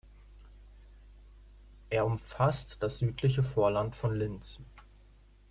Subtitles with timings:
[1.91, 4.59] Er umfasst das südliche Vorland von Linz.